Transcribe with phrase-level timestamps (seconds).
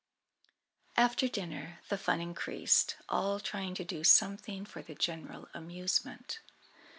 [0.97, 6.39] After dinner the fun increased, all trying to do something for the general amusement.